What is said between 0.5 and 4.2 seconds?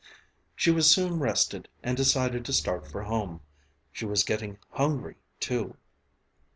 She was soon rested and decided to start for home. She